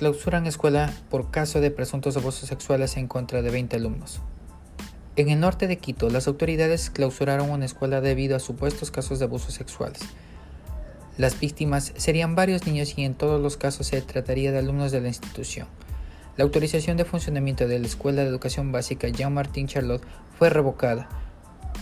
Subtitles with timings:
[0.00, 4.22] Clausuran escuela por caso de presuntos abusos sexuales en contra de 20 alumnos.
[5.16, 9.26] En el norte de Quito, las autoridades clausuraron una escuela debido a supuestos casos de
[9.26, 10.00] abusos sexuales.
[11.18, 15.02] Las víctimas serían varios niños y en todos los casos se trataría de alumnos de
[15.02, 15.66] la institución.
[16.38, 20.06] La autorización de funcionamiento de la Escuela de Educación Básica Jean Martín Charlotte
[20.38, 21.10] fue revocada.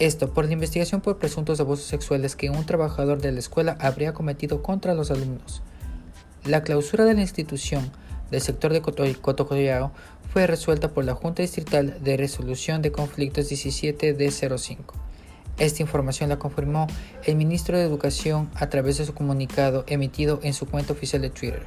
[0.00, 4.12] Esto por la investigación por presuntos abusos sexuales que un trabajador de la escuela habría
[4.12, 5.62] cometido contra los alumnos.
[6.44, 7.92] La clausura de la institución
[8.30, 9.92] del sector de Cotocollao
[10.32, 14.94] fue resuelta por la Junta Distrital de Resolución de Conflictos 17 d 05.
[15.58, 16.86] Esta información la confirmó
[17.24, 21.30] el ministro de Educación a través de su comunicado emitido en su cuenta oficial de
[21.30, 21.66] Twitter.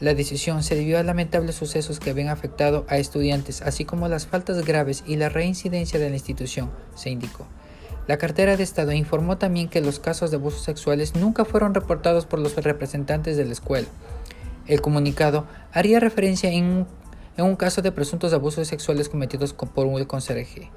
[0.00, 4.26] La decisión se debió a lamentables sucesos que habían afectado a estudiantes, así como las
[4.26, 7.46] faltas graves y la reincidencia de la institución, se indicó.
[8.06, 12.24] La cartera de Estado informó también que los casos de abusos sexuales nunca fueron reportados
[12.24, 13.88] por los representantes de la escuela.
[14.68, 16.86] El comunicado haría referencia en
[17.38, 20.70] un, caso de presuntos abusos sexuales cometidos por un conserje.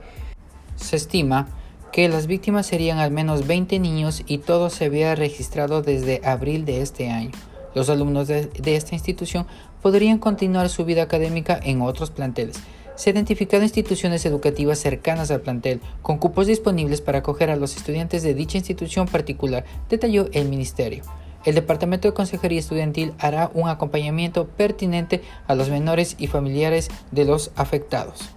[0.77, 1.49] Se estima
[1.91, 6.63] que las víctimas serían al menos 20 niños y todo se había registrado desde abril
[6.63, 7.31] de este año.
[7.75, 9.45] Los alumnos de, de esta institución
[9.81, 12.57] podrían continuar su vida académica en otros planteles.
[12.95, 17.75] Se han identificado instituciones educativas cercanas al plantel, con cupos disponibles para acoger a los
[17.75, 21.03] estudiantes de dicha institución particular, detalló el Ministerio.
[21.45, 27.25] El Departamento de Consejería Estudiantil hará un acompañamiento pertinente a los menores y familiares de
[27.25, 28.29] los afectados.